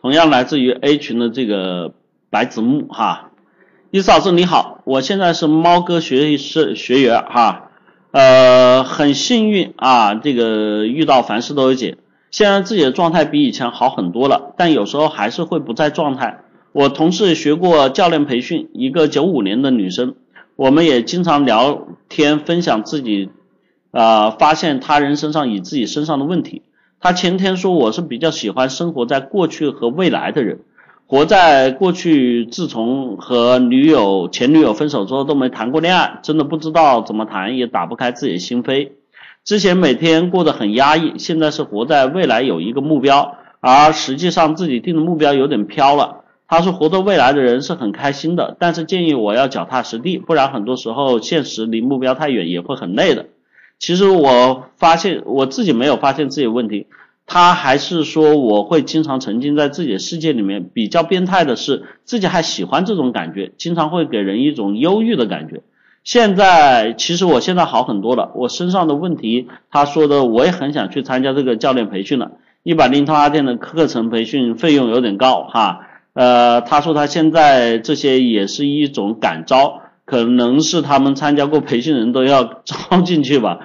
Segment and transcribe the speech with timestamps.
[0.00, 1.92] 同样来自于 A 群的这个
[2.30, 3.32] 白子木哈，
[3.90, 7.70] 伊嫂子你好，我现在是猫哥学是学员哈，
[8.10, 11.98] 呃，很幸运啊，这个遇到凡事都有解，
[12.30, 16.44] 现在自己的状态比以前好很多了，但有时候还是会不在状态。
[16.72, 20.14] 我同事学过教练培训，一个九五年的女生，
[20.56, 23.28] 我们也经常聊天分享自己，
[23.90, 26.62] 呃，发现他人身上与自己身上的问题。
[27.02, 30.60] 他前天说我是比较喜欢生活在过去和未来的人，
[31.06, 38.90] 活在过去，自从和女友前女友分手之后都没谈过恋爱，真的不知道怎么谈，也打不开自己的心扉。
[39.44, 46.18] 之前每天过得很压抑，现在是活在未来有一个目标，而实际上自己定的目标有点飘了。
[46.46, 53.26] 他说活在未来的人是很开心的，但是建议我要脚踏实地，不然很多时候现实离目标太远也会很累的。
[53.80, 56.86] 其实我发现我自己没有发现自己问题，
[57.26, 60.70] 他还是说我会经常沉浸在自己的世界里面。
[60.72, 65.62] 比较变态的是自己还喜欢这种感觉，经常会给人一种忧郁的感觉。
[66.04, 72.32] 现在其实我现在好很多了，我身上的问题，他说的我也很想去参加这个教练培训了，
[72.62, 75.86] 一百零八天的课程培训费用有点高哈。
[76.12, 83.60] 呃，他说他现在这些也是一种感召，可能是他们参加过培训人都要招进去吧。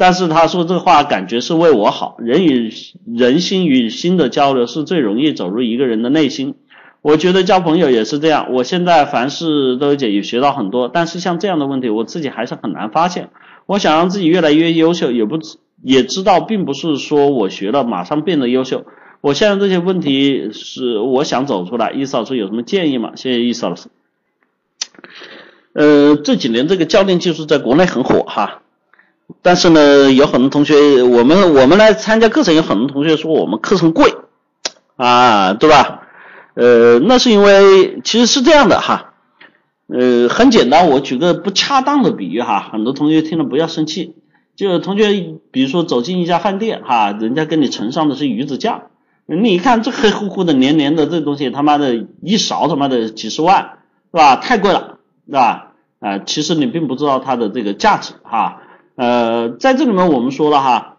[0.00, 2.72] 但是他说这话感觉是为我好，人与
[3.04, 6.54] 人心与心的交流是最容易走入一个人的内心。
[7.02, 8.46] 我觉得交朋友也是这样。
[8.50, 13.28] 我现在凡事都解也学到很多，但是像这样的问题，我自己还是很难发现。
[13.66, 15.38] 我想让自己越来越优秀，也不
[15.82, 18.86] 也知道，并不是说我学了马上变得优秀。
[19.20, 23.12] 我现在这些问题是我想走出来，易老师有什么建议吗？
[23.16, 23.88] 谢谢易老师。
[25.74, 28.62] 呃，这几年这个教练技术在国内很火哈，
[29.42, 34.14] 但是呢，有很多同学，我们我们来参加课程，有很多同学说我们课程贵
[34.96, 36.02] 啊，对吧？
[36.54, 39.14] 呃，那是因为其实是这样的哈，
[39.86, 44.14] 呃，很简单，我举个不恰当的比喻哈，很多同学听了不要生气，
[44.56, 48.82] 就同学比如说走进一家饭店哈，人家给你盛上的是鱼子酱。
[49.26, 53.78] 你一看这黑乎乎的黏黏的这东西，他妈的一勺他妈的几十万，
[54.10, 54.36] 是吧？
[54.36, 55.72] 太贵了，是吧？
[56.00, 58.62] 啊，其实你并不知道它的这个价值哈。
[59.00, 60.96] 呃，在这里面我们说了哈，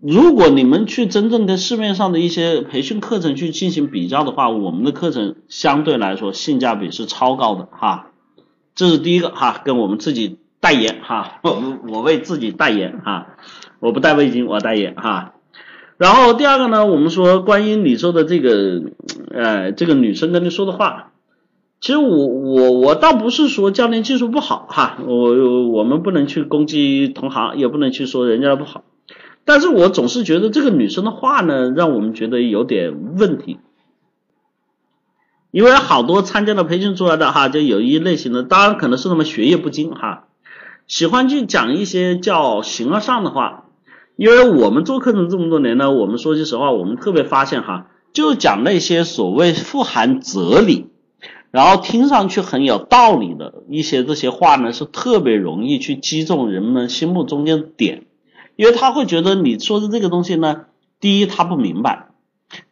[0.00, 8.06] 如果你们去真正跟市面上的一些培训课程去进行比较的话，我们的课程相对来说性价比是超高的哈。
[8.74, 13.26] 这是第一个哈，跟我们自己代言哈， 我我为自己代言哈，
[13.80, 15.34] 我不带味精，我代言哈。
[15.98, 18.80] 然后第二个呢，我们说关于你说的这个，
[19.30, 21.12] 呃，这个女生跟你说的话，
[21.80, 28.82] 其实我我我倒不是说教练技术不好哈，我我们不能去攻击同行，也不能去说人家的不好，
[29.44, 33.58] 但是我总是觉得这个女生的话呢，让我们觉得有点问题，
[35.50, 40.24] 因为好多参加了培训出来的哈，就有一类型的，当然可能是他们学业不精哈，
[40.86, 43.64] 喜欢去讲一些叫形而上的话。
[44.16, 50.86] 因为我们做课程这么多年呢，我们说句实话，我们特别发现哈，就讲那些所谓富含哲理，
[51.56, 58.04] 然后听上去很有道理的一些这些话呢，是特别容易去击中人们心目中间的点，
[58.56, 60.66] 因为他会觉得你说的这个东西呢，
[61.00, 62.08] 第一他不明白，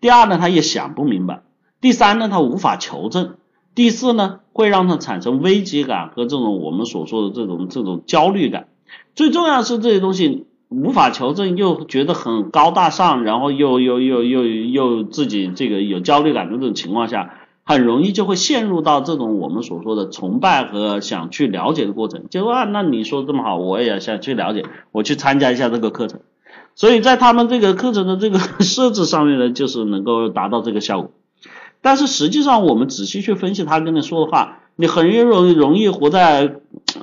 [0.00, 1.42] 第二呢他也想不明白，
[1.80, 3.36] 第三呢他无法求证，
[3.76, 8.66] 第四呢会让他产生危机感和这种我们所说的这种这种焦虑感，
[9.14, 10.48] 最重要是这些东西。
[10.74, 17.34] 无法求证，又觉得很高大上，然后又又又又又自己这个有焦虑感的这种情况下，
[17.64, 22.24] 很容易就会陷入到这种我们所说的崇拜和想去了解的过程。
[22.30, 26.20] 就啊，那你说这么好，我也想去了解，我去参加一下这个课程。
[26.74, 31.10] 所以在他们这个课程的这个 设置上面呢，就是能够达到这个效果。
[31.80, 36.56] 但是实际上，我们仔细去分析他跟你说的话，你很容易容易活在，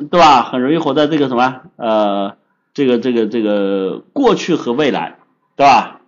[0.09, 0.44] 对吧？
[0.44, 2.34] 很容易活在这个什么呃。
[2.72, 5.18] 这个这个这个过去和未来，
[5.58, 5.99] 对吧？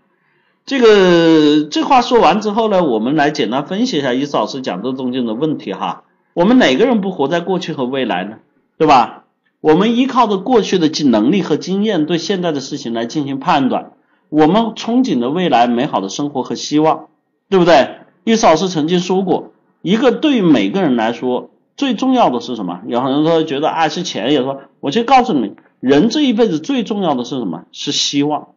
[0.65, 6.03] 这个这话说完之后呢，我们来简单分析一下伊斯老师讲这中间的问题哈。
[6.33, 8.37] 我们哪个人不活在过去和未来呢？
[8.77, 9.25] 对吧？
[9.59, 13.91] 我们依靠着过去的能力和经验，对现在的事情来进行判断。
[14.29, 17.07] 我们憧憬的未来美好的生活和希望，
[17.49, 17.97] 对不对？
[18.23, 22.81] 伊斯老师曾经说过，一个对于每个人来说最重要的是什么？
[22.87, 25.53] 有很多人说觉得爱是钱，也说我就告诉你。
[25.79, 27.63] 人这一辈子最重要的是什么？
[27.71, 28.49] 是希望。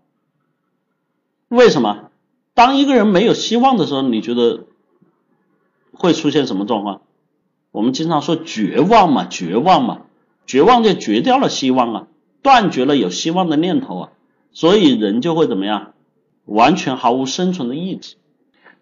[1.48, 2.10] 为什么？
[2.54, 4.64] 当一个人没有希望的时候，你觉得
[5.92, 7.02] 会出现什么状况？
[7.72, 10.02] 我们经常说绝望嘛，绝望嘛，
[10.46, 12.06] 绝望就绝掉了希望啊，
[12.42, 14.08] 断绝了有希望的念头啊，
[14.52, 15.92] 所以人就会怎么样？
[16.44, 18.16] 完全毫无生存的意志。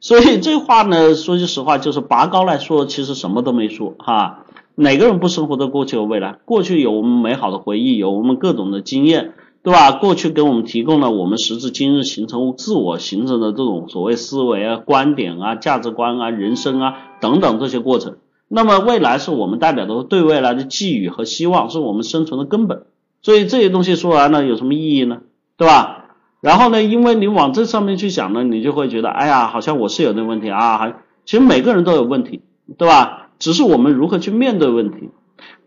[0.00, 4.44] 所以这话呢，说句实话，就是拔高来说，其实什么都没说哈。
[4.74, 6.38] 哪个人不生活在过去和未来？
[6.44, 9.32] 过去有我们美好的回忆，有我们各种的经验，
[9.62, 9.92] 对吧？
[9.92, 18.16] 过去给我们提供了我们时至今日形成自我形成的这种所谓思维啊、观点啊、价值观啊、人生啊等等这些过程。
[18.48, 22.82] 那么未来是我们代表的对未来的寄予和希望，是我们生存的根本。
[23.22, 25.20] 所以这些东西说完了有什么意义呢？
[25.56, 26.06] 对吧？
[26.40, 32.40] 然后呢，因为你往这上面去想呢，你就会觉得，哎呀，好像我是有那问题啊，还其实每个人都有问题，
[32.76, 33.28] 对吧？
[33.38, 35.10] 只是我们如何去面对问题。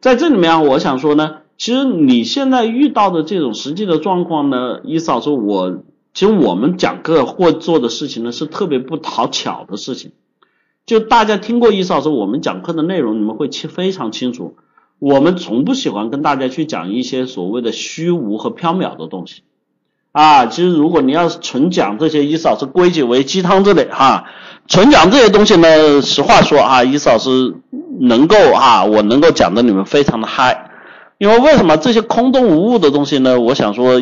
[0.02, 10.12] 在这里面，我想说呢，其实你现在遇到的这种实际的状况呢，伊嫂说，我其实我们讲课或做的事情呢，是特别不讨巧的事情。
[10.86, 14.56] 就大家听过伊嫂说我们讲课的内容，你们会清非常清楚，
[15.00, 19.42] 我们从不喜欢跟大家去讲一些所谓的虚无和缥缈的东西。
[20.12, 24.26] 啊，其实如果你要是纯讲这些，伊嫂是归结为鸡汤之类哈，
[24.68, 27.56] 纯讲这些东西呢，实话说啊，伊嫂是
[28.00, 30.70] 能够啊，我能够讲的你们非常的嗨，
[31.18, 33.40] 因为为什么这些空洞无物的东西呢？
[33.40, 34.02] 我想说，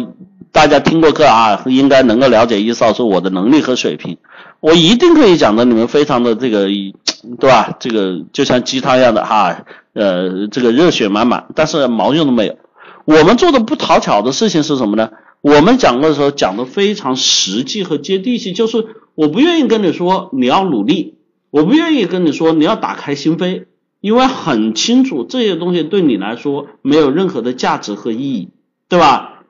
[0.52, 4.18] 大家听过课啊，应该能够了解伊嫂是我的能力和水平，
[4.60, 6.68] 我一定可以讲的你们非常的这个，
[7.40, 7.78] 对吧？
[7.80, 12.56] 这个就像鸡汤一样的哈，呃，这个热血满满，但是毛用都没有。
[13.06, 15.12] 我们做的不讨巧的事情是什么呢？
[15.42, 21.16] 我们讲的时候讲的非常实际和接地气，就是我不愿意跟你说你要努力，
[21.52, 23.66] 我不愿意跟你说你要打开心扉，
[24.04, 28.50] 因为很清楚这些东西对你来说没有任何的价值和意义，
[28.90, 29.46] 对吧？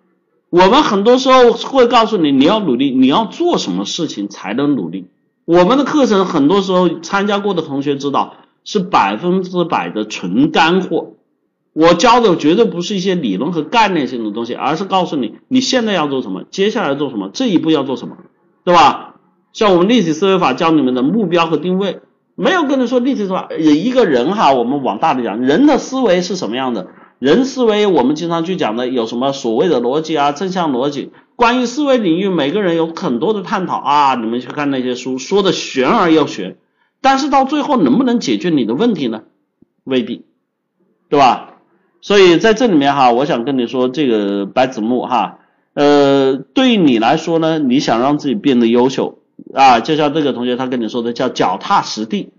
[0.51, 5.07] 我们很多时候会告诉你你要努力，你要做什么事情才能努力。
[5.45, 11.13] 我们的课程很多时候参加过的同学知道是百分之百的纯干货。
[11.73, 18.17] 我教的绝对不是一些理论和概念性的东西，而是告诉你你现在要做什么，接下来做什么，这一步要做什么，
[18.63, 19.15] 对吧？
[19.51, 22.01] 像我们立体思维法教你们的目标和定位，
[22.35, 26.87] 没有跟你说立体思维，一个人哈，我们往大的讲，人的思维是什么样的？
[27.19, 31.11] 人思维我们经常去讲的有什么所谓的逻辑啊，正向逻辑。
[31.35, 36.57] 关于思维领域，每个人有很多的探讨啊，你们去看那些书，说的玄而又玄，
[37.01, 39.23] 但是到最后能不能解决你的问题呢？
[39.83, 40.25] 未必，
[41.09, 41.51] 对吧？
[42.01, 45.39] 所以在这里面哈，我想跟你说，这个白子木哈，
[45.73, 49.19] 呃，对于你来说呢，你想让自己变得优秀
[49.53, 52.31] 啊，就像这个同学他跟你说的叫脚踏实地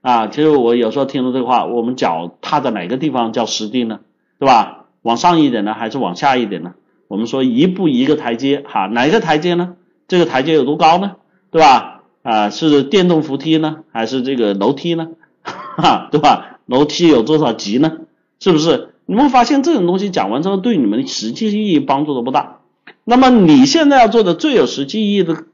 [0.00, 4.00] 啊，其实我有时候听到这话，我们脚踏在哪个地方叫实地呢？
[4.38, 4.86] 对吧？
[5.02, 6.74] 往上一点呢，还是往下一点呢？
[7.08, 9.74] 我们说一步一个台阶哈，哪一个台阶呢？
[10.08, 11.16] 这个台阶有多高呢？
[11.50, 12.02] 对吧？
[12.22, 15.08] 啊，是电动扶梯呢，还是这个楼梯呢？
[15.42, 16.58] 哈，对吧？
[16.66, 17.98] 楼梯有多少级呢？
[18.38, 18.90] 是不是？
[19.06, 22.60] 你会发现这种东西讲完之后，对你们实际意义帮助都不大。
[23.04, 25.44] 那么你现在要做的最有实际意义的，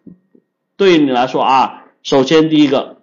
[0.78, 2.98] 对于你来说啊，首先第一个，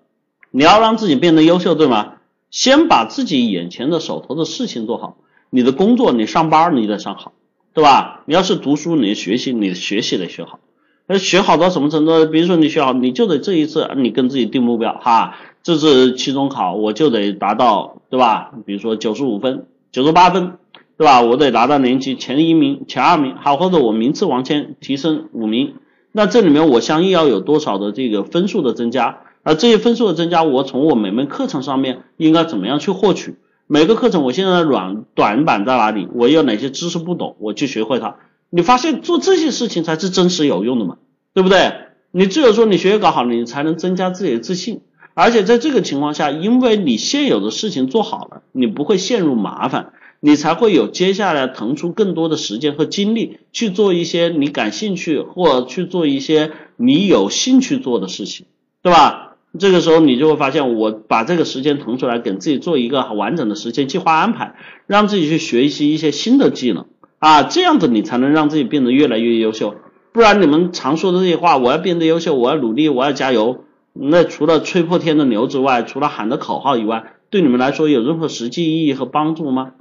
[0.49, 2.13] 你要让自己变得优秀，对吗？
[2.49, 5.17] 先把自己眼前的手头的事情做好。
[5.49, 7.33] 你的工作，你上班你得上好，
[7.73, 8.23] 对吧？
[8.25, 10.59] 你要是读书，你学习，你学习得学好。
[11.05, 12.25] 那学好到什么程度？
[12.25, 18.53] 比如说你学好，你就得这一次你跟自己定目标哈，这次期中考我就得达到，对吧？
[18.65, 19.67] 比如说九十五分。
[19.91, 20.57] 九十八分，
[20.97, 21.21] 对吧？
[21.21, 25.75] 我得拿到年级前一名、前二名，好，或者我名次往前提升五名。
[26.17, 29.17] 那这里面我相应要有多少的这个分数的增加？
[29.43, 33.35] 而这些分数的增加，我从我每门课程上面应该怎么样去获取？
[33.67, 36.07] 每个课程我现在的软短板在哪里？
[36.13, 37.35] 我有哪些知识不懂？
[37.39, 38.15] 我去学会它。
[38.49, 40.95] 你发现做这些事情才是真实有用的嘛？
[41.33, 41.73] 对不对？
[42.11, 44.79] 你只有说你学业搞好了，你才能增加自己的自信。
[45.15, 49.91] 而且在这个情况下，因为你现有的事情做好了，你不会陷入麻烦，
[50.25, 58.47] 你才会有接下来腾出更多的时间和精力去做一些你感兴趣或去做一些你有兴趣做的事情，
[58.81, 59.35] 对吧？
[59.59, 64.55] 这个时候你就会发现，我把这个时间腾出来，给自己做一个完整的时间计划安排，
[64.87, 66.87] 让自己去学习一些新的技能
[67.19, 69.75] 啊，这样子你才能让自己变得越来越优秀。
[70.11, 73.63] 不然你们常说的这些话，我要变得优秀，我要努力，我要加油。
[73.93, 79.73] 那除了吹破天的牛之外，除了喊的口号以外，对你们来说有任何实际意义和帮助吗？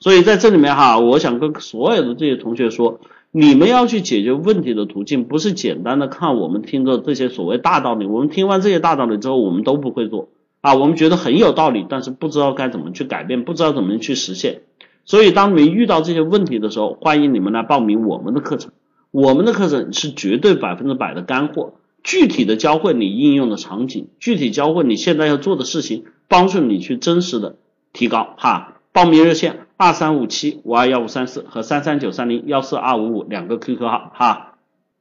[0.00, 8.06] 所以在这里面哈，我想跟所有的这些同学说，你们要去解决问题的途径，不是简单的看我们听的这些所谓大道理。
[8.06, 10.30] 我们听完这些大道理之后，我们都不会做
[10.62, 14.62] 啊，我们觉得很有道理，但是不知道该怎么去改变，不知道怎么去实现。
[15.04, 18.72] 所以当你们遇到这些问题的时候，欢迎你们来报名我们的课程，
[19.10, 21.74] 我们的课程是绝对百分之百的干货。
[22.02, 27.56] 具体的教会你应用的场景，具体教会你现在要做的事情，帮助你去真实的
[27.92, 28.78] 提高哈。
[28.92, 34.49] 报名热线二三五七五二幺五三四和三三九三零幺四二五五两个 QQ 号哈。